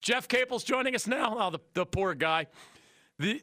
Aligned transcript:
Jeff 0.00 0.28
Capel's 0.28 0.64
joining 0.64 0.94
us 0.94 1.06
now. 1.06 1.36
Oh, 1.38 1.50
the, 1.50 1.60
the 1.74 1.86
poor 1.86 2.14
guy. 2.14 2.46
The, 3.18 3.38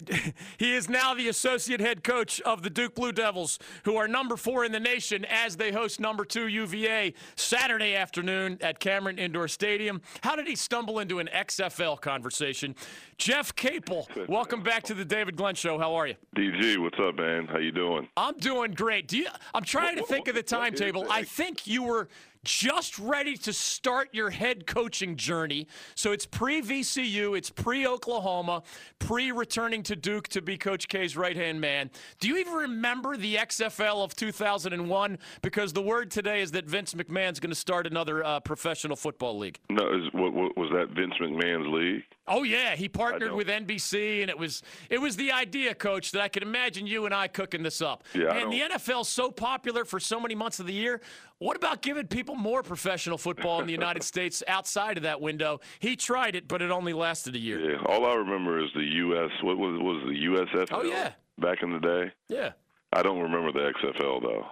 he 0.58 0.74
is 0.74 0.90
now 0.90 1.14
the 1.14 1.30
associate 1.30 1.80
head 1.80 2.04
coach 2.04 2.42
of 2.42 2.64
the 2.64 2.70
Duke 2.70 2.96
Blue 2.96 3.12
Devils, 3.12 3.60
who 3.84 3.96
are 3.96 4.08
number 4.08 4.36
four 4.36 4.66
in 4.66 4.72
the 4.72 4.80
nation 4.80 5.24
as 5.26 5.56
they 5.56 5.72
host 5.72 6.00
number 6.00 6.26
two 6.26 6.48
UVA 6.48 7.14
Saturday 7.36 7.94
afternoon 7.94 8.58
at 8.62 8.80
Cameron 8.80 9.20
Indoor 9.20 9.48
Stadium. 9.48 10.02
How 10.22 10.36
did 10.36 10.48
he 10.48 10.56
stumble 10.56 10.98
into 10.98 11.20
an 11.20 11.30
XFL 11.32 12.02
conversation? 12.02 12.76
Jeff 13.20 13.56
Capel, 13.56 14.10
welcome 14.28 14.64
back 14.64 14.82
to 14.84 14.96
the 14.96 15.06
David 15.06 15.36
Glenn 15.36 15.54
Show. 15.54 15.78
How 15.78 15.94
are 15.94 16.08
you? 16.08 16.16
DG, 16.36 16.82
what's 16.82 16.98
up, 17.00 17.16
man? 17.16 17.46
How 17.46 17.60
you 17.60 17.72
doing? 17.72 18.08
I'm 18.18 18.38
doing 18.38 18.72
great. 18.72 19.08
Do 19.08 19.18
you? 19.18 19.28
I'm 19.54 19.64
trying 19.64 19.98
to 19.98 20.04
think 20.04 20.28
of 20.28 20.34
the 20.34 20.44
timetable. 20.44 21.06
I 21.10 21.22
think 21.22 21.68
you 21.68 21.84
were 21.84 22.10
just 22.48 22.98
ready 22.98 23.36
to 23.36 23.52
start 23.52 24.08
your 24.14 24.30
head 24.30 24.66
coaching 24.66 25.18
journey. 25.18 25.68
So 25.96 26.14
it's 26.14 26.26
pre 26.26 26.62
VCU, 26.62 27.38
it's 27.38 27.50
pre 27.50 27.86
Oklahoma, 27.86 28.64
pre 29.00 29.34
returning 29.34 29.84
to 29.84 29.98
Duke 29.98 30.30
to 30.30 30.42
be 30.42 30.58
Coach 30.58 30.88
K's 30.88 31.18
right 31.18 31.36
hand 31.36 31.60
man. 31.60 31.92
Do 32.22 32.30
you 32.30 32.38
even 32.38 32.54
remember 32.54 33.18
the 33.18 33.36
XFL 33.36 34.02
of 34.02 34.16
2001? 34.16 35.18
Because 35.42 35.74
the 35.74 35.82
word 35.82 36.10
today 36.10 36.42
is 36.42 36.52
that 36.52 36.66
Vince 36.66 36.94
McMahon's 36.94 37.42
going 37.42 37.52
to 37.52 37.56
start 37.56 37.86
another 37.86 38.24
uh, 38.24 38.40
professional 38.40 38.96
football 38.96 39.38
league. 39.38 39.60
No, 39.70 39.84
is, 39.94 40.14
what, 40.14 40.34
what, 40.34 40.58
was 40.58 40.70
that 40.72 40.96
Vince 40.96 41.16
McMahon's 41.22 41.68
league? 41.68 42.04
Oh 42.28 42.44
yeah, 42.44 42.76
he 42.76 42.90
partnered 42.90 43.32
with 43.32 43.48
NBC, 43.48 44.22
and 44.22 44.30
it 44.30 44.38
was 44.38 44.62
it 44.90 45.00
was 45.00 45.16
the 45.16 45.32
idea, 45.32 45.74
Coach, 45.74 46.12
that 46.12 46.22
I 46.22 46.28
could 46.28 46.44
imagine 46.44 46.86
you 46.86 47.06
and 47.06 47.14
I 47.14 47.28
cooking 47.28 47.64
this 47.64 47.82
up. 47.82 48.04
Yeah, 48.14 48.34
and 48.34 48.52
the 48.52 48.60
NFL's 48.60 49.08
so 49.08 49.32
popular 49.32 49.86
for 49.86 50.00
so 50.00 50.20
many 50.20 50.36
months 50.36 50.60
of 50.60 50.68
the 50.68 50.74
year. 50.74 51.02
What 51.40 51.56
about 51.56 51.82
giving 51.82 52.08
people 52.08 52.36
more 52.36 52.64
professional 52.64 53.18
football 53.18 53.62
in 53.62 53.68
the 53.68 53.72
United 53.74 54.04
States 54.14 54.44
outside 54.48 54.98
of 54.98 55.04
that 55.04 55.22
window? 55.22 55.62
He 55.80 55.96
tried 55.96 56.36
it, 56.36 56.48
but 56.48 56.62
it 56.62 56.72
only 56.72 56.94
lasted 56.94 57.36
a 57.36 57.40
year. 57.40 57.72
Yeah, 57.72 57.78
all 57.86 58.06
I 58.06 58.16
remember 58.16 58.60
is 58.64 58.70
the 58.76 58.84
U.S. 58.84 59.32
What 59.44 59.58
was 59.58 59.80
was 59.80 60.04
the 60.08 60.26
USFL? 60.26 60.68
Oh 60.72 60.84
yeah, 60.84 61.12
back 61.38 61.64
in 61.64 61.72
the 61.72 61.80
day. 61.80 62.12
Yeah, 62.28 62.52
I 62.92 63.04
don't 63.04 63.20
remember 63.20 63.52
the 63.52 63.72
XFL 63.72 64.22
though, 64.22 64.46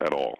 at 0.00 0.12
all. 0.12 0.38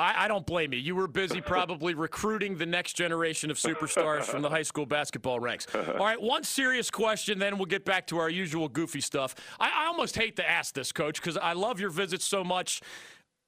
I, 0.00 0.24
I, 0.24 0.28
don't 0.28 0.46
blame 0.46 0.72
you. 0.72 0.78
You 0.78 0.96
were 0.96 1.06
busy 1.06 1.40
probably 1.40 1.94
recruiting 1.94 2.56
the 2.56 2.64
next 2.64 2.94
generation 2.94 3.50
of 3.50 3.58
superstars 3.58 4.24
from 4.24 4.40
the 4.40 4.48
high 4.48 4.62
school 4.62 4.86
basketball 4.86 5.40
ranks. 5.40 5.66
All 5.74 6.06
right, 6.06 6.20
one 6.20 6.42
serious 6.42 6.90
question, 6.90 7.38
then 7.38 7.58
we'll 7.58 7.66
get 7.66 7.84
back 7.84 8.06
to 8.08 8.18
our 8.18 8.30
usual 8.30 8.68
goofy 8.68 9.02
stuff. 9.02 9.34
I, 9.58 9.84
I 9.84 9.86
almost 9.86 10.16
hate 10.16 10.36
to 10.36 10.48
ask 10.48 10.74
this, 10.74 10.90
Coach, 10.90 11.20
because 11.20 11.36
I 11.36 11.52
love 11.52 11.80
your 11.80 11.90
visits 11.90 12.24
so 12.24 12.42
much. 12.42 12.80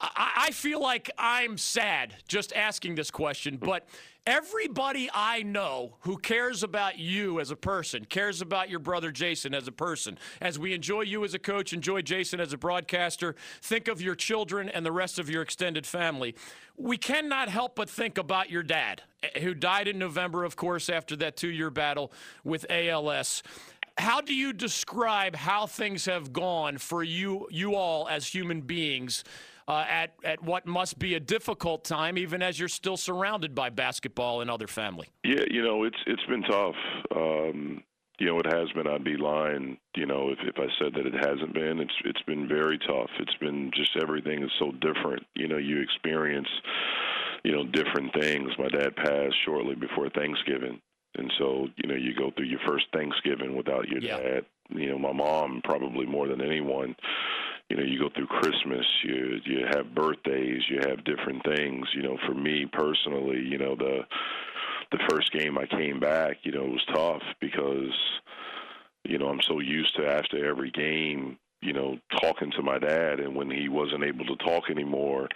I, 0.03 0.47
I 0.49 0.51
feel 0.51 0.81
like 0.81 1.11
I'm 1.17 1.57
sad 1.57 2.15
just 2.29 2.53
asking 2.53 2.97
this 2.97 3.11
question, 3.11 3.57
but 3.57 3.87
Everybody 4.25 5.11
I 5.13 5.43
know 5.43 5.97
who 6.03 6.17
cares 6.17 6.63
about 6.63 6.97
you 6.97 7.41
as 7.41 7.51
a 7.51 7.57
person, 7.57 8.05
cares 8.05 8.41
about 8.41 8.71
your 8.71 8.79
brother 8.79 9.11
Jason 9.11 9.53
as 9.53 9.67
a 9.67 9.73
person. 9.73 10.17
As 10.41 10.61
we 10.61 10.75
enjoy 10.75 11.01
you 11.01 11.25
as 11.25 11.35
a 11.35 11.41
coach, 11.41 11.73
enjoy 11.73 12.03
Jason 12.03 12.39
as 12.39 12.53
a 12.53 12.57
broadcaster, 12.57 13.35
think 13.63 13.89
of 13.89 14.01
your 14.01 14.15
children 14.15 14.69
and 14.69 14.87
the 14.87 14.93
rest 14.93 15.19
of 15.19 15.29
your 15.29 15.43
extended 15.43 15.85
family. 15.85 16.37
We 16.77 16.99
cannot 16.99 17.49
help 17.49 17.75
but 17.75 17.91
think 17.91 18.17
about 18.17 18.49
your 18.49 18.63
dad, 18.63 19.03
eh, 19.25 19.41
who 19.41 19.55
died 19.55 19.89
in 19.89 19.99
November, 19.99 20.45
of 20.45 20.55
course, 20.55 20.89
after 20.89 21.17
that 21.17 21.37
two 21.37 21.51
year 21.51 21.71
battle 21.71 22.13
with 22.45 22.65
ALS. 22.71 23.43
How 23.99 24.21
do 24.21 24.35
you 24.37 24.53
describe 24.53 25.35
how 25.35 25.67
things 25.67 26.05
have 26.05 26.33
gone 26.33 26.79
for 26.79 27.03
you, 27.03 27.49
you 27.51 27.75
all 27.75 28.07
as 28.07 28.29
human 28.29 28.61
beings? 28.61 29.25
Uh, 29.69 29.85
at, 29.89 30.15
at 30.25 30.43
what 30.43 30.67
must 30.67 30.99
be 30.99 31.15
a 31.15 31.21
difficult 31.21 31.85
time, 31.85 32.19
even 32.19 32.43
as 32.43 32.59
you're 32.59 32.69
still 32.69 32.97
surrounded 32.97 33.55
by 33.55 33.71
basketball 33.71 34.41
and 34.41 34.51
other 34.51 34.67
family? 34.67 35.09
Yeah, 35.25 35.45
you 35.51 35.63
know, 35.63 35.85
it's 35.85 35.99
it's 36.07 36.25
been 36.27 36.43
tough. 36.43 36.75
Um, 37.15 37.83
you 38.19 38.27
know, 38.27 38.39
it 38.39 38.47
has 38.47 38.71
been. 38.73 38.87
I'd 38.87 39.05
be 39.05 39.17
lying, 39.17 39.79
you 39.97 40.07
know, 40.07 40.31
if, 40.31 40.39
if 40.43 40.57
I 40.59 40.67
said 40.79 40.93
that 40.95 41.07
it 41.07 41.15
hasn't 41.15 41.55
been. 41.55 41.81
It's 41.81 41.95
it's 42.05 42.23
been 42.23 42.47
very 42.47 42.79
tough. 42.79 43.11
It's 43.19 43.35
been 43.41 43.71
just 43.75 43.97
everything 44.01 44.43
is 44.43 44.51
so 44.59 44.73
different. 44.81 45.25
You 45.35 45.49
know, 45.49 45.57
you 45.59 45.81
experience, 45.81 46.49
you 47.43 47.53
know, 47.53 47.65
different 47.65 48.13
things. 48.15 48.51
My 48.59 48.69
dad 48.69 48.95
passed 48.97 49.35
shortly 49.45 49.75
before 49.75 50.09
Thanksgiving. 50.11 50.81
And 51.15 51.31
so, 51.39 51.67
you 51.77 51.89
know, 51.89 51.95
you 51.95 52.15
go 52.15 52.31
through 52.35 52.47
your 52.47 52.61
first 52.67 52.87
Thanksgiving 52.95 53.55
without 53.55 53.87
your 53.89 54.01
yeah. 54.01 54.19
dad. 54.19 54.47
You 54.71 54.91
know, 54.91 54.99
my 54.99 55.13
mom 55.13 55.61
probably 55.63 56.07
more 56.07 56.27
than 56.27 56.41
anyone 56.41 56.97
you 57.69 57.77
know 57.77 57.83
you 57.83 57.99
go 57.99 58.11
through 58.15 58.27
christmas 58.27 58.87
you 59.05 59.41
you 59.45 59.65
have 59.71 59.95
birthdays 59.95 60.63
you 60.69 60.79
have 60.81 61.05
different 61.05 61.43
things 61.45 61.87
you 61.95 62.03
know 62.03 62.19
for 62.27 62.35
me 62.35 62.67
personally 62.73 63.41
you 63.41 63.59
know 63.59 63.75
the 63.77 64.01
the 64.91 64.99
first 65.09 65.33
game 65.33 65.57
i 65.59 65.67
came 65.67 65.99
back 65.99 66.37
you 66.43 66.53
know 66.53 66.65
it 66.65 66.71
was 66.71 66.87
tough 66.93 67.23
because 67.41 67.93
you 69.05 69.19
know 69.19 69.29
i'm 69.29 69.41
so 69.43 69.61
used 69.61 69.95
to 69.97 70.07
after 70.07 70.45
every 70.45 70.71
game 70.71 71.39
you 71.63 71.73
know 71.73 71.97
talking 72.21 72.51
to 72.51 72.63
my 72.63 72.79
dad 72.79 73.21
and 73.21 73.35
when 73.35 73.51
he 73.51 73.69
wasn't 73.69 74.03
able 74.03 74.25
to 74.27 74.37
talk 74.37 74.69
anymore 74.69 75.29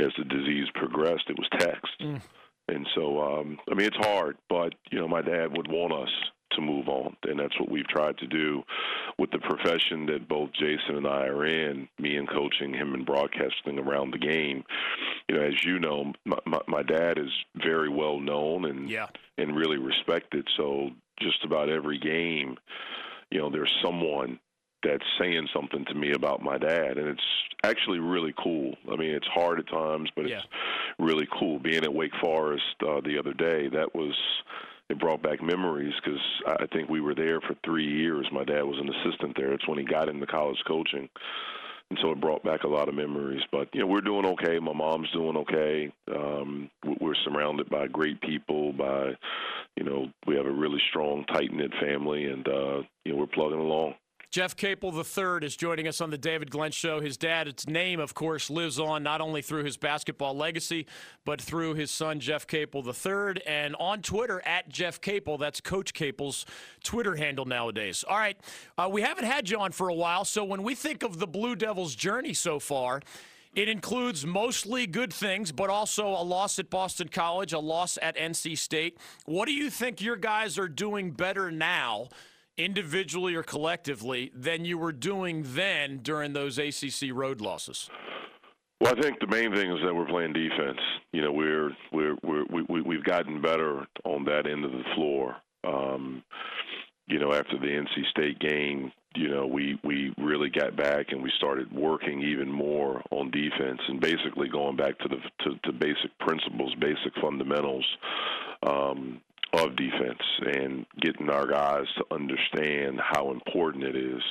as 0.00 0.12
the 0.18 0.24
disease 0.24 0.68
progressed 0.74 1.28
it 1.28 1.38
was 1.38 1.48
text 1.58 1.92
mm. 2.00 2.20
and 2.68 2.86
so 2.94 3.20
um 3.20 3.58
i 3.70 3.74
mean 3.74 3.86
it's 3.86 4.06
hard 4.06 4.36
but 4.48 4.74
you 4.90 5.00
know 5.00 5.08
my 5.08 5.22
dad 5.22 5.56
would 5.56 5.68
want 5.68 5.92
us 5.92 6.10
to 6.54 6.60
move 6.60 6.88
on. 6.88 7.16
And 7.24 7.38
that's 7.38 7.58
what 7.58 7.70
we've 7.70 7.86
tried 7.88 8.18
to 8.18 8.26
do 8.26 8.62
with 9.18 9.30
the 9.30 9.38
profession 9.38 10.06
that 10.06 10.28
both 10.28 10.50
Jason 10.52 10.96
and 10.96 11.06
I 11.06 11.26
are 11.26 11.46
in, 11.46 11.88
me 11.98 12.16
and 12.16 12.28
coaching, 12.28 12.72
him 12.72 12.94
and 12.94 13.06
broadcasting 13.06 13.78
around 13.78 14.12
the 14.12 14.18
game. 14.18 14.64
You 15.28 15.36
know, 15.36 15.42
as 15.42 15.64
you 15.64 15.78
know, 15.78 16.12
my, 16.24 16.38
my, 16.46 16.60
my 16.66 16.82
dad 16.82 17.18
is 17.18 17.30
very 17.56 17.88
well 17.88 18.18
known 18.18 18.64
and 18.66 18.90
yeah. 18.90 19.06
and 19.38 19.56
really 19.56 19.78
respected. 19.78 20.46
So 20.56 20.90
just 21.20 21.44
about 21.44 21.68
every 21.68 21.98
game, 21.98 22.56
you 23.30 23.38
know, 23.38 23.50
there's 23.50 23.72
someone 23.82 24.38
that's 24.82 25.04
saying 25.18 25.48
something 25.54 25.84
to 25.86 25.94
me 25.94 26.12
about 26.12 26.42
my 26.42 26.58
dad, 26.58 26.98
and 26.98 27.08
it's 27.08 27.24
actually 27.64 27.98
really 27.98 28.34
cool. 28.42 28.74
I 28.92 28.96
mean, 28.96 29.10
it's 29.10 29.26
hard 29.26 29.58
at 29.58 29.68
times, 29.68 30.10
but 30.14 30.28
yeah. 30.28 30.36
it's 30.36 30.46
really 30.98 31.26
cool. 31.38 31.58
Being 31.58 31.84
at 31.84 31.94
Wake 31.94 32.12
Forest 32.20 32.62
uh, 32.86 33.00
the 33.00 33.18
other 33.18 33.32
day, 33.32 33.68
that 33.70 33.94
was 33.94 34.14
it 34.90 34.98
brought 34.98 35.22
back 35.22 35.42
memories 35.42 35.94
because 36.02 36.20
I 36.46 36.66
think 36.72 36.88
we 36.88 37.00
were 37.00 37.14
there 37.14 37.40
for 37.40 37.54
three 37.64 37.86
years. 37.86 38.26
My 38.32 38.44
dad 38.44 38.62
was 38.62 38.78
an 38.78 38.90
assistant 38.90 39.34
there. 39.36 39.52
It's 39.52 39.66
when 39.66 39.78
he 39.78 39.84
got 39.84 40.08
into 40.08 40.26
college 40.26 40.58
coaching. 40.66 41.08
And 41.90 41.98
so 42.02 42.10
it 42.12 42.20
brought 42.20 42.42
back 42.42 42.64
a 42.64 42.68
lot 42.68 42.88
of 42.88 42.94
memories. 42.94 43.42
But, 43.52 43.68
you 43.72 43.80
know, 43.80 43.86
we're 43.86 44.00
doing 44.00 44.26
okay. 44.26 44.58
My 44.58 44.72
mom's 44.72 45.10
doing 45.12 45.36
okay. 45.36 45.92
Um, 46.14 46.70
we're 47.00 47.14
surrounded 47.24 47.68
by 47.68 47.86
great 47.88 48.20
people, 48.20 48.72
by, 48.72 49.12
you 49.76 49.84
know, 49.84 50.06
we 50.26 50.34
have 50.36 50.46
a 50.46 50.50
really 50.50 50.80
strong, 50.90 51.24
tight 51.26 51.52
knit 51.52 51.72
family, 51.80 52.24
and, 52.24 52.46
uh, 52.48 52.82
you 53.04 53.12
know, 53.12 53.16
we're 53.16 53.26
plugging 53.26 53.60
along. 53.60 53.94
Jeff 54.34 54.56
Capel 54.56 54.92
III 54.92 55.46
is 55.46 55.54
joining 55.54 55.86
us 55.86 56.00
on 56.00 56.10
the 56.10 56.18
David 56.18 56.50
Glenn 56.50 56.72
Show. 56.72 56.98
His 56.98 57.16
dad's 57.16 57.68
name, 57.68 58.00
of 58.00 58.14
course, 58.14 58.50
lives 58.50 58.80
on 58.80 59.04
not 59.04 59.20
only 59.20 59.42
through 59.42 59.62
his 59.62 59.76
basketball 59.76 60.36
legacy, 60.36 60.88
but 61.24 61.40
through 61.40 61.74
his 61.74 61.92
son, 61.92 62.18
Jeff 62.18 62.44
Capel 62.44 62.84
III. 62.84 63.40
And 63.46 63.76
on 63.76 64.02
Twitter, 64.02 64.42
at 64.44 64.68
Jeff 64.68 65.00
Capel, 65.00 65.38
that's 65.38 65.60
Coach 65.60 65.94
Capel's 65.94 66.46
Twitter 66.82 67.14
handle 67.14 67.44
nowadays. 67.44 68.04
All 68.08 68.16
right, 68.16 68.36
uh, 68.76 68.88
we 68.90 69.02
haven't 69.02 69.26
had 69.26 69.48
you 69.48 69.60
on 69.60 69.70
for 69.70 69.88
a 69.88 69.94
while, 69.94 70.24
so 70.24 70.42
when 70.42 70.64
we 70.64 70.74
think 70.74 71.04
of 71.04 71.20
the 71.20 71.28
Blue 71.28 71.54
Devils' 71.54 71.94
journey 71.94 72.34
so 72.34 72.58
far, 72.58 73.02
it 73.54 73.68
includes 73.68 74.26
mostly 74.26 74.88
good 74.88 75.12
things, 75.12 75.52
but 75.52 75.70
also 75.70 76.08
a 76.08 76.24
loss 76.24 76.58
at 76.58 76.70
Boston 76.70 77.06
College, 77.06 77.52
a 77.52 77.60
loss 77.60 78.00
at 78.02 78.16
NC 78.16 78.58
State. 78.58 78.98
What 79.26 79.46
do 79.46 79.52
you 79.52 79.70
think 79.70 80.00
your 80.00 80.16
guys 80.16 80.58
are 80.58 80.66
doing 80.66 81.12
better 81.12 81.52
now? 81.52 82.08
Individually 82.56 83.34
or 83.34 83.42
collectively 83.42 84.30
than 84.34 84.64
you 84.64 84.78
were 84.78 84.92
doing 84.92 85.42
then 85.46 85.98
during 85.98 86.32
those 86.32 86.58
ACC 86.58 87.12
road 87.12 87.40
losses? 87.40 87.90
Well, 88.80 88.94
I 88.96 89.00
think 89.00 89.18
the 89.20 89.26
main 89.26 89.54
thing 89.54 89.70
is 89.70 89.78
that 89.84 89.94
we're 89.94 90.06
playing 90.06 90.32
defense. 90.32 90.78
You 91.12 91.22
know, 91.22 91.32
we're 91.32 91.70
we're 91.92 92.16
we're 92.22 92.44
we, 92.68 92.82
we've 92.82 93.04
gotten 93.04 93.40
better 93.40 93.86
on 94.04 94.24
that 94.24 94.46
end 94.46 94.64
of 94.64 94.72
the 94.72 94.84
floor. 94.94 95.36
Um, 95.64 96.22
you 97.06 97.18
know, 97.18 97.32
after 97.32 97.58
the 97.58 97.66
NC 97.66 98.10
State 98.10 98.38
game, 98.40 98.92
you 99.14 99.28
know, 99.28 99.46
we 99.46 99.78
we 99.84 100.12
really 100.18 100.50
got 100.50 100.76
back 100.76 101.12
and 101.12 101.22
we 101.22 101.30
started 101.38 101.72
working 101.72 102.22
even 102.22 102.50
more 102.50 103.02
on 103.10 103.30
defense 103.30 103.80
and 103.88 104.00
basically 104.00 104.48
going 104.48 104.76
back 104.76 104.98
to 104.98 105.08
the 105.08 105.16
to, 105.44 105.58
to 105.64 105.72
basic 105.72 106.16
principles, 106.20 106.74
basic 106.80 107.14
fundamentals. 107.20 107.86
Um, 108.66 109.20
of 109.58 109.76
defense 109.76 110.22
and 110.46 110.86
getting 111.00 111.30
our 111.30 111.46
guys 111.46 111.86
to 111.98 112.04
understand 112.10 113.00
how 113.00 113.30
important 113.30 113.84
it 113.84 113.96
is. 113.96 114.22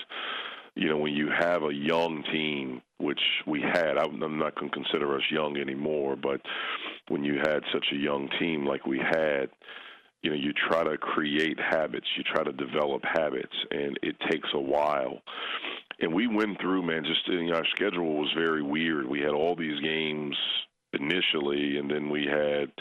You 0.76 0.90
know, 0.90 0.98
when 0.98 1.14
you 1.14 1.30
have 1.40 1.64
a 1.64 1.74
young 1.74 2.24
team, 2.32 2.82
which 2.98 3.22
we 3.46 3.62
had, 3.62 3.98
I'm 3.98 4.20
not 4.20 4.56
going 4.56 4.72
to 4.72 4.76
consider 4.76 5.16
us 5.16 5.22
young 5.30 5.58
anymore, 5.58 6.16
but 6.16 6.42
when 7.10 7.24
you 7.24 7.36
had 7.36 7.62
such 7.72 7.86
a 7.94 7.98
young 7.98 8.30
team 8.40 8.66
like 8.66 8.86
we 8.86 8.98
had, 8.98 9.50
you 10.24 10.30
know, 10.30 10.36
you 10.36 10.54
try 10.54 10.84
to 10.84 10.98
create 10.98 11.60
habits, 11.60 12.08
you 12.18 12.24
try 12.24 12.44
to 12.44 12.54
develop 12.54 13.04
habits, 13.04 13.56
and 13.72 14.00
it 14.02 14.16
takes 14.32 14.50
a 14.54 14.60
while. 14.60 15.22
And 16.00 16.14
we 16.14 16.28
went 16.28 16.60
through, 16.60 16.84
man, 16.84 17.04
just 17.04 17.28
you 17.28 17.52
know, 17.52 17.56
our 17.56 17.66
schedule 17.76 18.20
was 18.20 18.32
very 18.36 18.64
weird. 18.64 19.08
We 19.08 19.20
had 19.20 19.32
all 19.32 19.56
these 19.56 19.80
games 19.82 20.36
initially, 20.94 21.78
and 21.78 21.90
then 21.92 22.10
we 22.10 22.26
had 22.26 22.72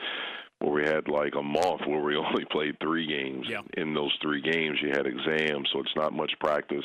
where 0.62 0.72
we 0.72 0.84
had 0.84 1.08
like 1.08 1.34
a 1.34 1.42
month 1.42 1.82
where 1.86 2.00
we 2.00 2.16
only 2.16 2.44
played 2.50 2.76
three 2.80 3.06
games. 3.06 3.46
Yeah. 3.48 3.62
In 3.76 3.94
those 3.94 4.16
three 4.22 4.40
games, 4.40 4.78
you 4.82 4.90
had 4.90 5.06
exams, 5.06 5.68
so 5.72 5.80
it's 5.80 5.96
not 5.96 6.12
much 6.12 6.32
practice. 6.40 6.84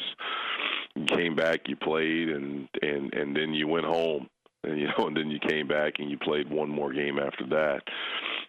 You 0.96 1.06
came 1.06 1.36
back, 1.36 1.62
you 1.68 1.76
played, 1.76 2.30
and 2.30 2.68
and 2.82 3.14
and 3.14 3.36
then 3.36 3.54
you 3.54 3.68
went 3.68 3.86
home, 3.86 4.28
and 4.64 4.80
you 4.80 4.88
know, 4.88 5.08
and 5.08 5.16
then 5.16 5.30
you 5.30 5.40
came 5.40 5.68
back 5.68 5.94
and 6.00 6.10
you 6.10 6.18
played 6.18 6.50
one 6.50 6.70
more 6.70 6.92
game 6.92 7.20
after 7.20 7.46
that. 7.48 7.82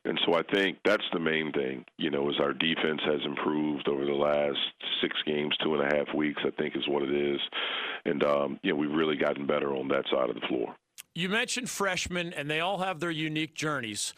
And 0.04 0.18
so 0.24 0.34
I 0.34 0.42
think 0.54 0.78
that's 0.84 1.04
the 1.12 1.18
main 1.18 1.52
thing, 1.52 1.84
you 1.98 2.10
know, 2.10 2.30
is 2.30 2.36
our 2.40 2.52
defense 2.52 3.00
has 3.04 3.20
improved 3.24 3.88
over 3.88 4.04
the 4.04 4.12
last 4.12 4.58
six 5.02 5.14
games, 5.26 5.54
two 5.62 5.74
and 5.74 5.82
a 5.82 5.96
half 5.96 6.14
weeks, 6.14 6.40
I 6.46 6.50
think 6.50 6.76
is 6.76 6.86
what 6.88 7.02
it 7.02 7.14
is. 7.14 7.40
And, 8.04 8.22
um, 8.22 8.60
you 8.62 8.70
know, 8.70 8.76
we've 8.76 8.92
really 8.92 9.16
gotten 9.16 9.46
better 9.46 9.74
on 9.74 9.88
that 9.88 10.04
side 10.10 10.30
of 10.30 10.36
the 10.36 10.46
floor. 10.48 10.74
You 11.14 11.28
mentioned 11.28 11.68
freshmen, 11.68 12.32
and 12.32 12.48
they 12.48 12.60
all 12.60 12.78
have 12.78 13.00
their 13.00 13.10
unique 13.10 13.54
journeys. 13.54 14.14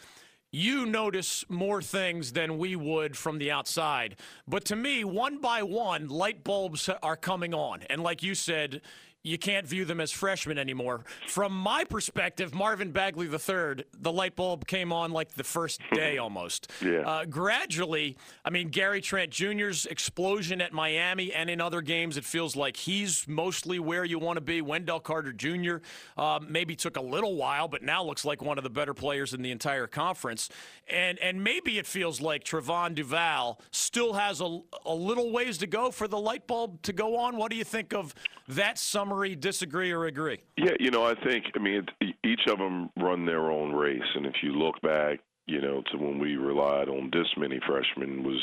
You 0.53 0.85
notice 0.85 1.45
more 1.49 1.81
things 1.81 2.33
than 2.33 2.59
we 2.59 2.75
would 2.75 3.17
from 3.17 3.39
the 3.39 3.53
outside. 3.53 4.17
But 4.49 4.65
to 4.67 4.77
me, 4.77 5.05
one 5.05 5.39
by 5.41 5.63
one, 5.63 6.09
light 6.09 6.43
bulbs 6.43 6.89
are 7.03 7.17
coming 7.17 7.55
on. 7.55 7.83
And 7.89 8.03
like 8.03 8.25
you 8.25 8.35
said, 8.35 8.81
you 9.23 9.39
can't 9.39 9.67
view 9.67 9.85
them 9.85 10.01
as 10.01 10.11
freshmen 10.11 10.59
anymore. 10.59 11.05
From 11.29 11.53
my 11.53 11.85
perspective, 11.85 12.55
Marvin 12.55 12.91
Bagley 12.91 13.27
III, 13.27 13.85
the 13.99 14.13
light 14.13 14.35
bulb 14.35 14.67
came 14.67 14.93
on 14.93 15.11
like 15.11 15.35
the 15.35 15.45
first 15.45 15.81
day 15.93 16.19
almost. 16.19 16.71
Yeah. 16.81 17.01
Uh, 17.01 17.25
gradually, 17.27 18.17
I 18.45 18.51
mean, 18.51 18.69
Gary 18.69 19.01
Trent 19.01 19.31
Jr.'s 19.31 19.87
explosion 19.87 20.61
at 20.61 20.73
Miami 20.73 21.33
and 21.33 21.51
in 21.51 21.61
other 21.61 21.83
games, 21.83 22.17
it 22.17 22.25
feels 22.25 22.57
like 22.57 22.77
he's 22.77 23.29
mostly 23.29 23.79
where 23.79 24.05
you 24.05 24.19
want 24.19 24.37
to 24.39 24.41
be. 24.41 24.63
Wendell 24.63 25.01
Carter 25.01 25.33
Jr. 25.33 25.77
Uh, 26.17 26.41
maybe 26.49 26.75
took 26.75 26.97
a 26.97 27.03
little 27.03 27.37
while, 27.37 27.69
but 27.69 27.83
now 27.83 28.03
looks 28.03 28.25
like 28.25 28.43
one 28.43 28.57
of 28.57 28.65
the 28.65 28.71
better 28.71 28.95
players 28.95 29.35
in 29.35 29.43
the 29.43 29.51
entire 29.51 29.87
conference. 29.87 30.49
And 30.89 31.19
and 31.19 31.45
maybe 31.45 31.79
it 31.79 31.87
feels 31.87 32.21
like 32.21 32.45
Trevon 32.45 32.95
Duval 32.95 33.61
still 33.71 34.15
has 34.15 34.41
a, 34.41 34.61
a 34.85 34.95
little 34.95 35.31
ways 35.31 35.59
to 35.59 35.67
go 35.67 35.91
for 35.91 36.09
the 36.09 36.19
light 36.19 36.47
bulb 36.47 36.83
to 36.83 36.93
go 36.93 37.17
on. 37.17 37.37
What 37.37 37.51
do 37.51 37.57
you 37.57 37.65
think 37.65 37.93
of 37.93 38.15
that 38.49 38.79
summary? 39.11 39.37
Disagree 39.37 39.93
or 39.93 40.07
agree? 40.07 40.39
Yeah, 40.57 40.73
you 40.79 40.91
know, 40.91 41.05
I 41.05 41.15
think, 41.15 41.47
I 41.55 41.59
mean, 41.59 41.87
each 42.25 42.47
of 42.49 42.59
them 42.59 42.91
run 42.97 43.27
their 43.27 43.51
own 43.51 43.73
race. 43.73 44.03
And 44.15 44.27
if 44.27 44.35
you 44.43 44.53
look 44.53 44.81
back, 44.83 45.21
you 45.47 45.61
know, 45.61 45.83
to 45.91 45.99
when 45.99 46.19
we 46.19 46.37
relied 46.37 46.89
on 46.89 47.11
this 47.13 47.27
many 47.37 47.61
freshmen 47.67 48.23
was 48.23 48.43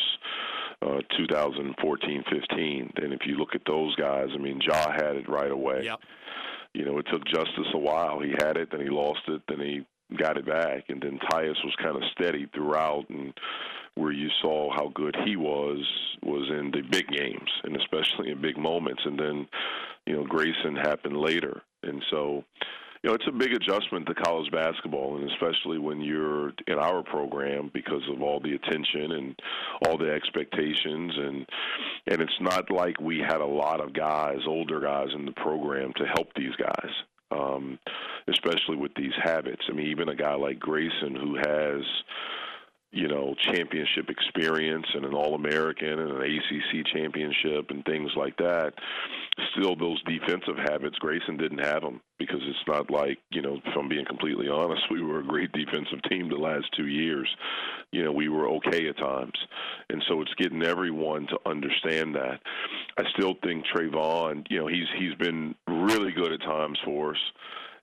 uh, 0.82 1.02
2014 1.18 2.24
15. 2.30 2.94
And 2.98 3.14
if 3.14 3.22
you 3.26 3.38
look 3.38 3.56
at 3.56 3.62
those 3.66 3.96
guys, 3.96 4.28
I 4.34 4.38
mean, 4.38 4.60
Ja 4.62 4.92
had 4.92 5.16
it 5.16 5.30
right 5.30 5.52
away. 5.52 5.82
Yep. 5.84 6.00
You 6.74 6.86
know, 6.86 6.98
it 7.00 7.08
took 7.12 7.26
Justice 7.26 7.72
a 7.74 7.78
while. 7.78 8.20
He 8.20 8.32
had 8.32 8.58
it, 8.58 8.70
then 8.72 8.82
he 8.82 8.90
lost 8.90 9.22
it, 9.28 9.42
then 9.48 9.60
he 9.60 9.86
got 10.18 10.38
it 10.38 10.46
back. 10.46 10.86
And 10.90 11.02
then 11.02 11.20
Tyus 11.32 11.64
was 11.64 11.76
kind 11.82 11.96
of 11.96 12.04
steady 12.12 12.48
throughout. 12.54 13.06
And 13.10 13.34
where 13.98 14.12
you 14.12 14.30
saw 14.42 14.72
how 14.76 14.92
good 14.94 15.16
he 15.26 15.36
was 15.36 15.80
was 16.24 16.50
in 16.50 16.72
the 16.72 16.82
big 16.90 17.08
games 17.08 17.50
and 17.64 17.76
especially 17.76 18.32
in 18.32 18.42
big 18.42 18.58
moments. 18.58 19.02
And 19.06 19.20
then, 19.20 19.48
you 20.06 20.16
know, 20.16 20.24
Grayson 20.24 20.76
happened 20.76 21.18
later. 21.18 21.62
And 21.84 22.04
so, 22.10 22.44
you 23.04 23.10
know, 23.10 23.16
it's 23.16 23.28
a 23.28 23.32
big 23.32 23.54
adjustment 23.54 24.08
to 24.08 24.16
college 24.16 24.52
basketball, 24.52 25.18
and 25.18 25.32
especially 25.32 25.78
when 25.78 26.02
you're 26.02 26.52
in 26.68 26.80
our 26.80 27.04
program 27.04 27.70
because 27.74 28.02
of 28.12 28.22
all 28.22 28.40
the 28.40 28.56
attention 28.56 29.12
and 29.12 29.40
all 29.86 29.98
the 29.98 30.12
expectations, 30.12 31.14
and 31.16 31.46
and 32.08 32.22
it's 32.22 32.42
not 32.42 32.72
like 32.72 33.00
we 33.00 33.20
had 33.20 33.40
a 33.40 33.46
lot 33.46 33.82
of 33.82 33.94
guys, 33.94 34.40
older 34.48 34.80
guys 34.80 35.10
in 35.14 35.26
the 35.26 35.32
program 35.34 35.94
to 35.98 36.06
help 36.06 36.34
these 36.36 36.56
guys, 36.56 36.92
um, 37.32 37.78
especially 38.28 38.76
with 38.76 38.94
these 38.96 39.14
habits. 39.24 39.62
I 39.70 39.74
mean, 39.74 39.88
even 39.88 40.10
a 40.10 40.16
guy 40.16 40.34
like 40.34 40.60
Grayson 40.60 41.16
who 41.16 41.36
has 41.36 41.84
you 42.92 43.08
know, 43.08 43.36
championship 43.40 44.10
experience 44.10 44.86
and 44.94 45.04
an 45.04 45.14
All 45.14 45.36
American 45.36 46.00
and 46.00 46.12
an 46.12 46.22
ACC 46.22 46.86
championship 46.94 47.70
and 47.70 47.84
things 47.84 48.12
like 48.16 48.38
that. 48.38 48.74
Still, 49.52 49.76
those 49.76 50.02
defensive 50.04 50.58
habits, 50.58 50.98
Grayson 51.00 51.38
didn't 51.38 51.64
have 51.66 51.82
them 51.82 52.00
because 52.18 52.40
it's 52.44 52.68
not 52.68 52.90
like, 52.90 53.18
you 53.30 53.42
know, 53.42 53.60
if 53.64 53.78
I'm 53.78 53.90
being 53.90 54.06
completely 54.06 54.48
honest, 54.48 54.82
we 54.92 55.02
were 55.02 55.20
a 55.20 55.28
great 55.28 55.52
defensive 55.52 56.02
team 56.10 56.30
the 56.30 56.38
last 56.38 56.66
two 56.78 56.88
years. 56.88 57.30
You 57.92 58.04
know, 58.04 58.12
we 58.12 58.30
were 58.30 58.50
okay 58.52 58.88
at 58.88 58.98
times. 58.98 59.38
And 59.90 60.02
so 60.08 60.22
it's 60.22 60.34
getting 60.36 60.64
everyone 60.64 61.28
to 61.28 61.38
understand 61.46 62.16
that. 62.16 62.40
I 62.98 63.04
still 63.18 63.36
think 63.44 63.66
Trevon, 63.66 64.46
you 64.50 64.60
know, 64.60 64.68
he's 64.68 64.88
he's 64.98 65.14
been 65.16 65.56
really 65.68 66.12
good 66.14 66.32
at 66.32 66.42
times 66.42 66.80
for 66.86 67.12
us 67.12 67.20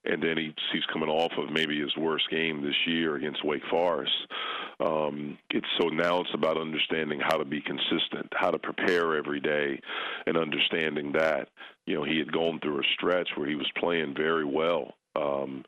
and 0.05 0.23
then 0.23 0.37
he, 0.37 0.55
he's 0.73 0.85
coming 0.93 1.09
off 1.09 1.33
of 1.39 1.51
maybe 1.51 1.81
his 1.81 1.97
worst 1.97 2.29
game 2.31 2.63
this 2.63 2.75
year 2.87 3.17
against 3.17 3.45
Wake 3.45 3.65
Forest. 3.71 4.13
Um, 4.81 5.39
it's 5.51 5.67
so 5.81 5.89
now 5.89 6.21
it's 6.21 6.35
about 6.35 6.61
understanding 6.61 7.21
how 7.21 7.37
to 7.37 7.45
be 7.45 7.61
consistent, 7.61 8.33
how 8.33 8.51
to 8.51 8.59
prepare 8.59 9.17
every 9.17 9.41
day, 9.41 9.81
and 10.27 10.37
understanding 10.37 11.13
that 11.13 11.49
you 11.87 11.95
know 11.95 12.05
he 12.05 12.19
had 12.19 12.33
gone 12.33 12.61
through 12.61 12.81
a 12.81 12.85
stretch 12.95 13.29
where 13.37 13.49
he 13.49 13.55
was 13.55 13.71
playing 13.79 14.15
very 14.17 14.45
well. 14.45 14.95
Um, 15.17 15.65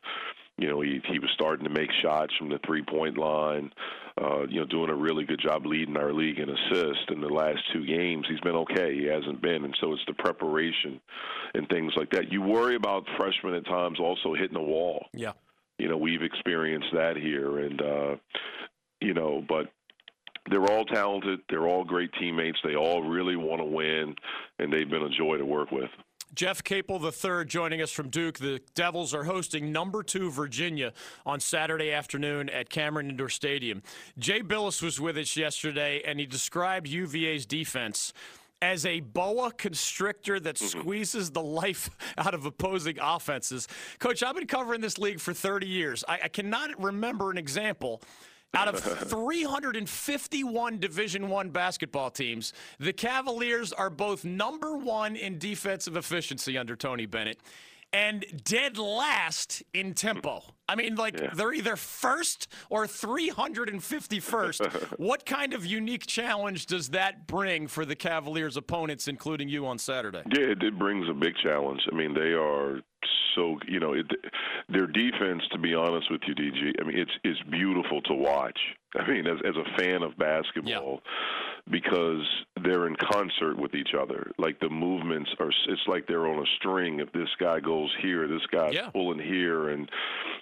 you 0.57 0.67
know, 0.67 0.81
he 0.81 1.01
he 1.07 1.19
was 1.19 1.29
starting 1.33 1.65
to 1.65 1.71
make 1.71 1.89
shots 2.01 2.33
from 2.37 2.49
the 2.49 2.59
three 2.65 2.83
point 2.83 3.17
line. 3.17 3.71
Uh, 4.19 4.47
you 4.49 4.59
know, 4.59 4.65
doing 4.65 4.89
a 4.89 4.95
really 4.95 5.23
good 5.23 5.39
job 5.39 5.63
leading 5.67 5.95
our 5.95 6.11
league 6.11 6.39
in 6.39 6.49
assists. 6.49 7.05
In 7.09 7.21
the 7.21 7.27
last 7.27 7.59
two 7.71 7.85
games, 7.85 8.25
he's 8.27 8.39
been 8.39 8.55
okay. 8.55 8.95
He 8.95 9.05
hasn't 9.05 9.43
been, 9.43 9.63
and 9.63 9.77
so 9.79 9.93
it's 9.93 10.01
the 10.07 10.13
preparation 10.13 10.99
and 11.53 11.69
things 11.69 11.93
like 11.95 12.09
that. 12.11 12.31
You 12.31 12.41
worry 12.41 12.75
about 12.75 13.05
freshmen 13.15 13.53
at 13.53 13.65
times 13.65 13.99
also 13.99 14.33
hitting 14.33 14.57
a 14.57 14.63
wall. 14.63 15.05
Yeah. 15.13 15.33
You 15.77 15.87
know, 15.87 15.97
we've 15.97 16.23
experienced 16.23 16.87
that 16.93 17.15
here, 17.17 17.59
and 17.59 17.79
uh, 17.79 18.15
you 18.99 19.13
know, 19.13 19.45
but 19.47 19.67
they're 20.49 20.65
all 20.65 20.85
talented. 20.85 21.41
They're 21.49 21.67
all 21.67 21.83
great 21.83 22.11
teammates. 22.19 22.57
They 22.63 22.75
all 22.75 23.03
really 23.03 23.35
want 23.35 23.61
to 23.61 23.65
win, 23.65 24.15
and 24.57 24.73
they've 24.73 24.89
been 24.89 25.03
a 25.03 25.09
joy 25.09 25.37
to 25.37 25.45
work 25.45 25.71
with. 25.71 25.89
Jeff 26.35 26.63
Capel 26.63 27.03
III 27.03 27.45
joining 27.45 27.81
us 27.81 27.91
from 27.91 28.09
Duke. 28.09 28.37
The 28.37 28.61
Devils 28.75 29.13
are 29.13 29.23
hosting 29.23 29.71
number 29.71 30.03
two 30.03 30.29
Virginia 30.29 30.93
on 31.25 31.39
Saturday 31.39 31.91
afternoon 31.91 32.49
at 32.49 32.69
Cameron 32.69 33.09
Indoor 33.09 33.29
Stadium. 33.29 33.81
Jay 34.19 34.41
Bilas 34.41 34.81
was 34.81 34.99
with 34.99 35.17
us 35.17 35.35
yesterday, 35.35 36.01
and 36.05 36.19
he 36.19 36.25
described 36.25 36.87
UVA's 36.87 37.45
defense 37.45 38.13
as 38.61 38.85
a 38.85 38.99
boa 38.99 39.51
constrictor 39.51 40.39
that 40.39 40.55
mm-hmm. 40.55 40.79
squeezes 40.79 41.31
the 41.31 41.41
life 41.41 41.89
out 42.17 42.33
of 42.33 42.45
opposing 42.45 42.97
offenses. 43.01 43.67
Coach, 43.99 44.23
I've 44.23 44.35
been 44.35 44.47
covering 44.47 44.81
this 44.81 44.97
league 44.97 45.19
for 45.19 45.33
30 45.33 45.67
years. 45.67 46.03
I, 46.07 46.19
I 46.23 46.27
cannot 46.27 46.81
remember 46.81 47.31
an 47.31 47.37
example 47.37 48.01
out 48.53 48.67
of 48.67 48.79
351 49.09 50.79
Division 50.79 51.29
One 51.29 51.49
basketball 51.49 52.09
teams, 52.09 52.53
the 52.79 52.93
Cavaliers 52.93 53.73
are 53.73 53.89
both 53.89 54.23
number 54.25 54.75
one 54.75 55.15
in 55.15 55.37
defensive 55.37 55.97
efficiency 55.97 56.57
under 56.57 56.75
Tony 56.75 57.05
Bennett 57.05 57.39
and 57.93 58.25
dead 58.43 58.77
last 58.77 59.63
in 59.73 59.93
tempo. 59.93 60.41
I 60.69 60.75
mean, 60.75 60.95
like 60.95 61.19
yeah. 61.19 61.29
they're 61.33 61.53
either 61.53 61.75
first 61.75 62.47
or 62.69 62.85
351st. 62.85 64.93
what 64.99 65.25
kind 65.25 65.53
of 65.53 65.65
unique 65.65 66.05
challenge 66.05 66.65
does 66.65 66.89
that 66.89 67.27
bring 67.27 67.67
for 67.67 67.85
the 67.85 67.95
Cavaliers' 67.95 68.57
opponents, 68.57 69.07
including 69.07 69.47
you 69.47 69.65
on 69.65 69.77
Saturday? 69.77 70.23
Yeah, 70.31 70.47
it, 70.47 70.61
it 70.61 70.77
brings 70.77 71.07
a 71.09 71.13
big 71.13 71.33
challenge. 71.41 71.81
I 71.91 71.95
mean, 71.95 72.13
they 72.13 72.33
are 72.33 72.81
so 73.35 73.57
you 73.67 73.79
know 73.79 73.93
it, 73.93 74.05
their 74.67 74.87
defense. 74.87 75.43
To 75.51 75.57
be 75.57 75.73
honest 75.73 76.11
with 76.11 76.21
you, 76.27 76.35
DG, 76.35 76.73
I 76.81 76.83
mean 76.83 76.97
it's 76.97 77.11
it's 77.23 77.41
beautiful 77.49 78.01
to 78.03 78.13
watch. 78.13 78.59
I 78.95 79.07
mean, 79.07 79.27
as 79.27 79.37
as 79.47 79.55
a 79.55 79.77
fan 79.77 80.03
of 80.03 80.17
basketball, 80.17 81.01
yeah. 81.03 81.11
Because 81.69 82.23
they're 82.63 82.87
in 82.87 82.95
concert 83.11 83.57
with 83.57 83.75
each 83.75 83.91
other. 83.99 84.31
Like 84.37 84.59
the 84.59 84.69
movements 84.69 85.29
are, 85.39 85.49
it's 85.49 85.81
like 85.87 86.07
they're 86.07 86.27
on 86.27 86.39
a 86.39 86.45
string. 86.57 86.99
If 86.99 87.11
this 87.11 87.29
guy 87.39 87.59
goes 87.59 87.93
here, 88.01 88.27
this 88.27 88.45
guy's 88.51 88.73
yeah. 88.73 88.89
pulling 88.89 89.19
here, 89.19 89.69
and 89.69 89.89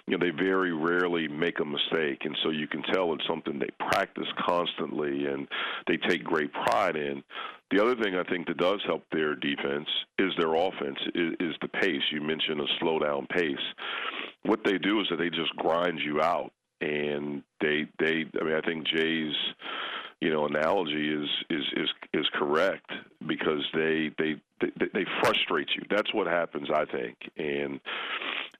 you 0.06 0.16
know 0.16 0.24
they 0.24 0.30
very 0.30 0.72
rarely 0.72 1.28
make 1.28 1.60
a 1.60 1.64
mistake. 1.64 2.22
And 2.24 2.36
so 2.42 2.50
you 2.50 2.68
can 2.68 2.82
tell 2.82 3.12
it's 3.14 3.26
something 3.26 3.58
they 3.58 3.70
practice 3.90 4.28
constantly 4.46 5.26
and 5.26 5.48
they 5.86 5.96
take 5.96 6.24
great 6.24 6.52
pride 6.52 6.96
in. 6.96 7.22
The 7.70 7.82
other 7.82 7.96
thing 7.96 8.14
I 8.14 8.22
think 8.22 8.46
that 8.46 8.58
does 8.58 8.80
help 8.86 9.02
their 9.10 9.34
defense 9.34 9.88
is 10.18 10.32
their 10.38 10.54
offense, 10.54 10.98
is, 11.14 11.32
is 11.40 11.54
the 11.60 11.68
pace. 11.68 12.02
You 12.12 12.20
mentioned 12.20 12.60
a 12.60 12.66
slow 12.78 13.00
down 13.00 13.26
pace. 13.26 13.56
What 14.44 14.60
they 14.64 14.78
do 14.78 15.00
is 15.00 15.08
that 15.10 15.16
they 15.16 15.30
just 15.30 15.54
grind 15.56 15.98
you 15.98 16.22
out, 16.22 16.52
and 16.80 17.42
they 17.60 17.86
they. 17.98 18.24
I 18.40 18.44
mean, 18.44 18.54
I 18.54 18.60
think 18.60 18.86
Jay's 18.86 19.34
you 20.20 20.30
know 20.30 20.46
analogy 20.46 21.12
is 21.12 21.28
is 21.50 21.64
is 21.76 21.88
is 22.12 22.26
correct 22.34 22.90
because 23.26 23.64
they 23.74 24.10
they 24.18 24.36
they, 24.60 24.86
they 24.94 25.04
frustrate 25.20 25.68
you. 25.76 25.82
That's 25.90 26.12
what 26.14 26.26
happens, 26.26 26.68
I 26.70 26.84
think, 26.86 27.16
and 27.36 27.80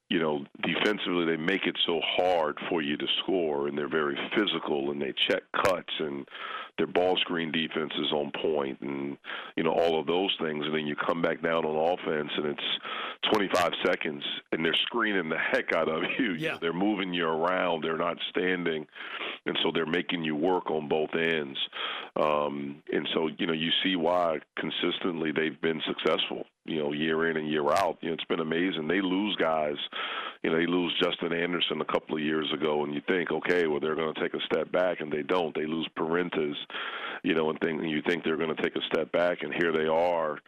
you 0.09 0.21
know, 0.21 0.45
defensively 0.63 1.25
they 1.25 1.37
make 1.37 1.67
it 1.67 1.77
so 1.85 2.01
hard 2.01 2.59
for 2.69 2.81
you 2.81 2.97
to 2.97 3.07
score, 3.23 3.67
and 3.67 3.77
they're 3.77 3.89
very 3.89 4.17
physical, 4.37 4.91
and 4.91 5.03
they 5.03 5.13
check 5.29 5.43
cuts, 5.65 5.93
and 5.99 6.29
their 6.79 6.87
ball 6.87 7.17
screen 7.19 7.51
defense 7.53 7.93
is 7.99 8.13
on 8.13 8.31
point, 8.43 8.81
and 8.81 9.17
you 9.57 9.63
know 9.63 9.73
all 9.73 9.99
of 9.99 10.07
those 10.07 10.35
things. 10.41 10.65
And 10.67 10.75
then 10.75 10.87
you 10.87 10.95
come 10.95 11.23
back 11.23 11.43
down 11.43 11.65
on 11.65 11.99
offense, 11.99 12.31
and 12.37 12.47
it's 12.47 13.33
25 13.33 13.73
seconds, 13.85 14.23
and 14.53 14.65
they're 14.65 14.75
screening 14.75 15.29
the 15.29 15.39
heck 15.39 15.73
out 15.75 15.89
of 15.89 16.03
you. 16.19 16.35
Yeah. 16.35 16.59
They're 16.61 16.73
moving 16.73 17.13
you 17.13 17.27
around. 17.27 17.83
They're 17.83 17.97
not 17.97 18.19
standing, 18.31 18.87
and 19.47 19.59
so 19.63 19.71
they're 19.73 19.87
making 19.87 20.25
you 20.25 20.37
work 20.37 20.71
on 20.71 20.89
both 20.89 21.15
ends. 21.15 21.59
Um, 22.17 22.83
and 22.93 23.09
so 23.15 23.29
you 23.39 23.47
know 23.47 23.53
you 23.53 23.71
see 23.83 23.97
why 23.97 24.39
consistently 24.59 25.33
they've 25.33 25.61
been 25.61 25.81
successful. 25.87 26.45
You 26.65 26.83
know, 26.83 26.93
year 26.93 27.31
in 27.31 27.37
and 27.37 27.49
year 27.49 27.71
out. 27.71 27.99
You 28.01 28.09
know, 28.09 28.15
it's 28.15 28.25
been 28.25 28.41
amazing. 28.41 28.89
They 28.89 29.01
lose 29.01 29.37
guys. 29.37 29.77
You 30.43 30.51
know, 30.51 30.59
they 30.59 30.67
lose 30.67 30.93
Justin 31.01 31.33
Anderson 31.33 31.81
a 31.81 31.85
couple 31.85 32.17
of 32.17 32.23
years 32.23 32.53
ago, 32.53 32.85
and 32.85 32.93
you 32.93 33.01
think, 33.07 33.31
okay, 33.31 33.67
well 33.67 33.79
they're 33.79 33.95
going 33.95 34.13
to 34.13 34.21
take 34.21 34.35
a 34.35 34.45
step 34.47 34.73
back, 34.73 35.01
and 35.01 35.13
they 35.13 35.23
don't. 35.23 35.55
They 35.55 35.67
lose 35.67 35.89
Perrantes. 35.97 36.57
You 37.23 37.35
know, 37.35 37.51
and 37.51 37.59
think 37.61 37.83
you 37.83 38.03
think 38.07 38.25
they're 38.25 38.37
going 38.37 38.55
to 38.55 38.63
take 38.63 38.77
a 38.77 38.83
step 38.93 39.11
back, 39.13 39.43
and 39.43 39.53
here 39.53 39.73
they 39.73 39.87
are 39.87 40.39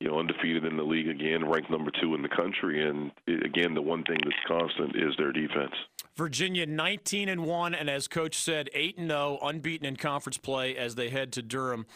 you 0.00 0.08
know, 0.08 0.18
undefeated 0.18 0.64
in 0.64 0.76
the 0.76 0.82
league 0.82 1.08
again, 1.08 1.48
ranked 1.48 1.70
number 1.70 1.90
two 2.00 2.14
in 2.14 2.22
the 2.22 2.28
country. 2.28 2.88
And 2.88 3.10
again, 3.44 3.74
the 3.74 3.82
one 3.82 4.04
thing 4.04 4.18
that's 4.22 4.36
constant 4.46 4.94
is 4.94 5.14
their 5.18 5.32
defense. 5.32 5.74
Virginia 6.16 6.66
19 6.66 7.28
and 7.28 7.44
1 7.44 7.74
and 7.74 7.90
as 7.90 8.08
coach 8.08 8.36
said 8.36 8.70
8 8.74 8.98
and 8.98 9.10
0 9.10 9.38
unbeaten 9.42 9.86
in 9.86 9.96
conference 9.96 10.36
play 10.36 10.76
as 10.76 10.94
they 10.94 11.10
head 11.10 11.32
to 11.32 11.42
Durham 11.42 11.86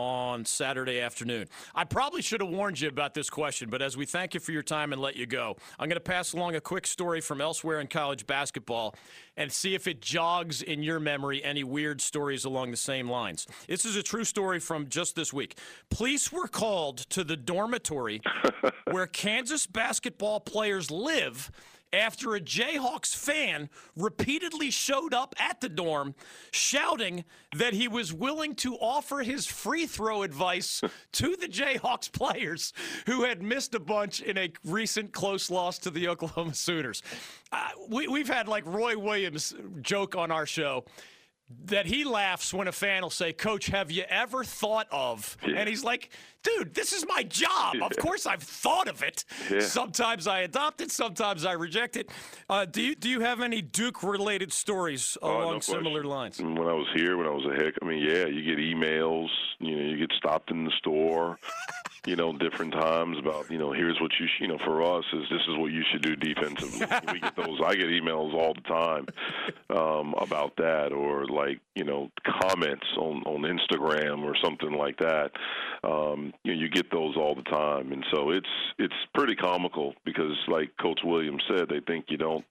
on 0.00 0.46
Saturday 0.46 0.98
afternoon. 0.98 1.46
I 1.74 1.84
probably 1.84 2.22
should 2.22 2.40
have 2.40 2.48
warned 2.48 2.80
you 2.80 2.88
about 2.88 3.12
this 3.12 3.28
question, 3.28 3.68
but 3.68 3.82
as 3.82 3.96
we 3.96 4.06
thank 4.06 4.32
you 4.32 4.40
for 4.40 4.52
your 4.52 4.62
time 4.62 4.94
and 4.94 5.02
let 5.02 5.14
you 5.14 5.26
go, 5.26 5.56
I'm 5.78 5.88
going 5.88 5.96
to 5.96 6.00
pass 6.00 6.32
along 6.32 6.54
a 6.54 6.60
quick 6.60 6.86
story 6.86 7.20
from 7.20 7.42
elsewhere 7.42 7.80
in 7.80 7.86
college 7.86 8.26
basketball 8.26 8.94
and 9.36 9.52
see 9.52 9.74
if 9.74 9.86
it 9.86 10.00
jogs 10.00 10.62
in 10.62 10.82
your 10.82 11.00
memory 11.00 11.44
any 11.44 11.64
weird 11.64 12.00
stories 12.00 12.46
along 12.46 12.70
the 12.70 12.76
same 12.78 13.10
lines. 13.10 13.46
This 13.68 13.84
is 13.84 13.96
a 13.96 14.02
true 14.02 14.24
story 14.24 14.58
from 14.58 14.88
just 14.88 15.16
this 15.16 15.32
week. 15.32 15.58
Police 15.90 16.32
were 16.32 16.48
called 16.48 16.98
to 17.10 17.22
the 17.22 17.36
dormitory 17.36 18.22
where 18.90 19.06
Kansas 19.06 19.66
basketball 19.66 20.40
players 20.40 20.90
live 20.90 21.50
after 21.92 22.34
a 22.34 22.40
Jayhawks 22.40 23.14
fan 23.14 23.68
repeatedly 23.96 24.70
showed 24.70 25.12
up 25.12 25.34
at 25.38 25.60
the 25.60 25.68
dorm 25.68 26.14
shouting 26.52 27.24
that 27.56 27.72
he 27.72 27.88
was 27.88 28.12
willing 28.12 28.54
to 28.56 28.74
offer 28.76 29.18
his 29.20 29.46
free 29.46 29.86
throw 29.86 30.22
advice 30.22 30.80
to 31.12 31.36
the 31.36 31.48
Jayhawks 31.48 32.12
players 32.12 32.72
who 33.06 33.24
had 33.24 33.42
missed 33.42 33.74
a 33.74 33.80
bunch 33.80 34.20
in 34.20 34.38
a 34.38 34.52
recent 34.64 35.12
close 35.12 35.50
loss 35.50 35.78
to 35.78 35.90
the 35.90 36.08
Oklahoma 36.08 36.54
Sooners. 36.54 37.02
Uh, 37.52 37.68
we, 37.88 38.06
we've 38.08 38.28
had 38.28 38.48
like 38.48 38.64
Roy 38.66 38.96
Williams 38.98 39.54
joke 39.82 40.16
on 40.16 40.30
our 40.30 40.46
show 40.46 40.84
that 41.64 41.86
he 41.86 42.04
laughs 42.04 42.54
when 42.54 42.68
a 42.68 42.72
fan 42.72 43.02
will 43.02 43.10
say, 43.10 43.32
Coach, 43.32 43.66
have 43.66 43.90
you 43.90 44.04
ever 44.08 44.44
thought 44.44 44.86
of? 44.92 45.36
Yeah. 45.44 45.56
And 45.56 45.68
he's 45.68 45.82
like, 45.82 46.10
dude, 46.42 46.74
this 46.74 46.92
is 46.92 47.04
my 47.06 47.22
job. 47.22 47.76
Of 47.82 47.96
course 47.98 48.26
I've 48.26 48.42
thought 48.42 48.88
of 48.88 49.02
it. 49.02 49.24
Yeah. 49.50 49.60
Sometimes 49.60 50.26
I 50.26 50.40
adopt 50.40 50.80
it, 50.80 50.90
sometimes 50.90 51.44
I 51.44 51.52
reject 51.52 51.96
it. 51.96 52.10
Uh, 52.48 52.64
do, 52.64 52.82
you, 52.82 52.94
do 52.94 53.08
you 53.08 53.20
have 53.20 53.40
any 53.40 53.62
Duke 53.62 54.02
related 54.02 54.52
stories 54.52 55.16
Uh, 55.22 55.28
no 55.28 55.42
along 55.42 55.60
similar 55.62 56.04
lines? 56.04 56.40
When 56.40 56.58
I 56.58 56.72
was 56.72 56.88
here, 56.94 57.16
when 57.16 57.26
I 57.26 57.30
was 57.30 57.46
a 57.46 57.62
heck, 57.62 57.74
I 57.82 57.84
mean, 57.86 58.02
yeah, 58.02 58.26
you 58.26 58.44
get 58.44 58.58
emails. 58.58 59.28
You 59.58 59.76
know, 59.76 59.82
you 59.90 59.98
get 59.98 60.10
stopped 60.16 60.50
in 60.50 60.64
the 60.64 60.72
store. 60.78 61.38
you 62.06 62.16
know, 62.16 62.32
different 62.32 62.72
times 62.72 63.18
about 63.18 63.50
you 63.50 63.58
know, 63.58 63.72
here's 63.72 64.00
what 64.00 64.10
you 64.18 64.26
sh- 64.26 64.40
you 64.40 64.48
know 64.48 64.58
for 64.64 64.82
us 64.82 65.04
is 65.12 65.22
this 65.30 65.42
is 65.48 65.56
what 65.58 65.70
you 65.70 65.82
should 65.92 66.02
do 66.02 66.16
defensively. 66.16 66.86
we 67.12 67.20
get 67.20 67.36
those. 67.36 67.60
I 67.64 67.74
get 67.74 67.88
emails 67.88 68.32
all 68.34 68.54
the 68.54 68.60
time 68.62 69.06
um, 69.68 70.14
about 70.18 70.56
that, 70.56 70.92
or 70.92 71.26
like 71.26 71.60
you 71.74 71.84
know, 71.84 72.10
comments 72.40 72.86
on 72.96 73.22
on 73.24 73.42
Instagram 73.42 74.22
or 74.24 74.34
something 74.42 74.72
like 74.72 74.96
that. 74.98 75.30
Um, 75.84 76.29
you 76.44 76.54
know, 76.54 76.60
you 76.60 76.68
get 76.68 76.90
those 76.90 77.16
all 77.16 77.34
the 77.34 77.42
time, 77.42 77.92
and 77.92 78.04
so 78.12 78.30
it's 78.30 78.48
it's 78.78 78.94
pretty 79.14 79.34
comical 79.34 79.94
because, 80.04 80.36
like 80.48 80.70
Coach 80.80 81.00
Williams 81.04 81.42
said, 81.48 81.68
they 81.68 81.80
think 81.80 82.06
you 82.08 82.16
don't 82.16 82.44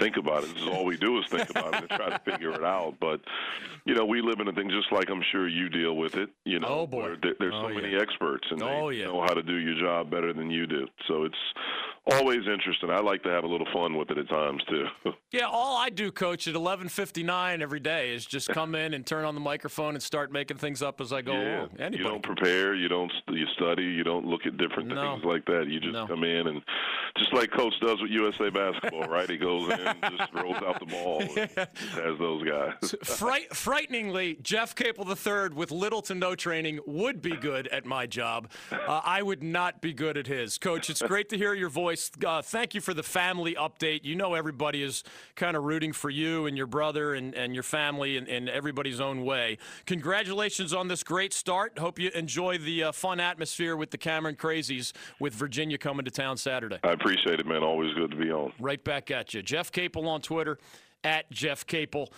think 0.00 0.16
about 0.16 0.42
it. 0.42 0.52
This 0.54 0.62
is 0.64 0.68
all 0.68 0.84
we 0.84 0.96
do 0.96 1.18
is 1.20 1.24
think 1.28 1.48
about 1.50 1.74
it 1.74 1.80
and 1.82 1.88
try 1.90 2.10
to 2.10 2.18
figure 2.24 2.50
it 2.50 2.64
out. 2.64 2.94
But 3.00 3.20
you 3.84 3.94
know, 3.94 4.04
we 4.04 4.22
live 4.22 4.40
in 4.40 4.48
a 4.48 4.52
thing 4.52 4.68
just 4.68 4.90
like 4.90 5.08
I'm 5.08 5.22
sure 5.30 5.46
you 5.46 5.68
deal 5.68 5.94
with 5.96 6.16
it. 6.16 6.30
You 6.44 6.58
know, 6.58 6.68
Oh, 6.68 6.86
boy. 6.86 7.14
there, 7.22 7.34
there's 7.38 7.54
Oh, 7.54 7.62
so 7.62 7.68
yeah. 7.68 7.80
many 7.80 7.96
experts 7.96 8.46
and 8.50 8.60
Oh, 8.62 8.90
they 8.90 8.96
yeah. 8.96 9.04
know 9.06 9.20
how 9.22 9.34
to 9.34 9.42
do 9.42 9.54
your 9.56 9.78
job 9.80 10.10
better 10.10 10.32
than 10.32 10.50
you 10.50 10.66
do. 10.66 10.88
So 11.06 11.22
it's 11.24 11.38
always 12.06 12.46
interesting. 12.46 12.90
I 12.90 13.00
like 13.00 13.22
to 13.24 13.30
have 13.30 13.44
a 13.44 13.46
little 13.46 13.66
fun 13.72 13.96
with 13.96 14.10
it 14.10 14.18
at 14.18 14.28
times 14.28 14.62
too. 14.68 14.86
Yeah, 15.34 15.46
all 15.50 15.76
I 15.76 15.90
do, 15.90 16.12
Coach, 16.12 16.46
at 16.46 16.54
11:59 16.54 17.60
every 17.60 17.80
day 17.80 18.14
is 18.14 18.24
just 18.24 18.46
come 18.50 18.76
in 18.76 18.94
and 18.94 19.04
turn 19.04 19.24
on 19.24 19.34
the 19.34 19.40
microphone 19.40 19.94
and 19.94 20.02
start 20.02 20.30
making 20.30 20.58
things 20.58 20.80
up 20.80 21.00
as 21.00 21.12
I 21.12 21.22
go 21.22 21.32
yeah, 21.32 21.56
along. 21.58 21.70
Anybody? 21.76 21.96
you 21.96 22.04
don't 22.04 22.22
prepare, 22.22 22.72
you 22.76 22.86
don't 22.86 23.10
you 23.30 23.44
study, 23.56 23.82
you 23.82 24.04
don't 24.04 24.24
look 24.24 24.46
at 24.46 24.56
different 24.58 24.90
No. 24.90 25.14
things 25.14 25.24
like 25.24 25.44
that. 25.46 25.66
You 25.66 25.80
just 25.80 25.92
No. 25.92 26.06
come 26.06 26.22
in 26.22 26.46
and 26.46 26.62
just 27.18 27.32
like 27.32 27.50
Coach 27.50 27.74
does 27.80 28.00
with 28.00 28.12
USA 28.12 28.48
basketball, 28.48 29.08
right? 29.08 29.28
He 29.28 29.36
goes 29.36 29.68
in, 29.72 29.80
and 29.80 29.98
just 30.18 30.32
rolls 30.34 30.62
out 30.64 30.78
the 30.78 30.86
ball, 30.86 31.22
and 31.22 31.50
has 31.50 32.18
those 32.20 32.44
guys. 32.44 32.94
Fright, 33.02 33.52
frighteningly, 33.56 34.38
Jeff 34.40 34.76
Capel 34.76 35.04
III 35.08 35.48
with 35.56 35.72
little 35.72 36.02
to 36.02 36.14
no 36.14 36.36
training 36.36 36.78
would 36.86 37.20
be 37.20 37.34
good 37.36 37.66
at 37.68 37.84
my 37.84 38.06
job. 38.06 38.48
Uh, 38.70 39.00
I 39.04 39.20
would 39.22 39.42
not 39.42 39.80
be 39.80 39.92
good 39.92 40.16
at 40.16 40.28
his. 40.28 40.58
Coach, 40.58 40.88
it's 40.90 41.02
great 41.02 41.28
to 41.30 41.36
hear 41.36 41.54
your 41.54 41.70
voice. 41.70 41.93
Uh, 42.24 42.42
thank 42.42 42.74
you 42.74 42.80
for 42.80 42.94
the 42.94 43.02
family 43.02 43.54
update. 43.54 44.04
You 44.04 44.14
know 44.14 44.34
everybody 44.34 44.82
is 44.82 45.04
kind 45.34 45.56
of 45.56 45.64
rooting 45.64 45.92
for 45.92 46.10
you 46.10 46.46
and 46.46 46.56
your 46.56 46.66
brother 46.66 47.14
and, 47.14 47.34
and 47.34 47.54
your 47.54 47.62
family 47.62 48.16
in, 48.16 48.26
in 48.26 48.48
everybody's 48.48 49.00
own 49.00 49.24
way. 49.24 49.58
Congratulations 49.86 50.72
on 50.72 50.88
this 50.88 51.02
great 51.02 51.32
start. 51.32 51.78
Hope 51.78 51.98
you 51.98 52.10
enjoy 52.14 52.58
the 52.58 52.84
uh, 52.84 52.92
fun 52.92 53.20
atmosphere 53.20 53.76
with 53.76 53.90
the 53.90 53.98
Cameron 53.98 54.36
Crazies 54.36 54.92
with 55.20 55.34
Virginia 55.34 55.78
coming 55.78 56.04
to 56.04 56.10
town 56.10 56.36
Saturday. 56.36 56.78
I 56.82 56.92
appreciate 56.92 57.40
it, 57.40 57.46
man. 57.46 57.62
Always 57.62 57.92
good 57.94 58.10
to 58.10 58.16
be 58.16 58.30
on. 58.30 58.52
Right 58.58 58.82
back 58.82 59.10
at 59.10 59.34
you. 59.34 59.42
Jeff 59.42 59.72
Capel 59.72 60.08
on 60.08 60.20
Twitter, 60.20 60.58
at 61.04 61.30
Jeff 61.30 61.66
Capel. 61.66 62.10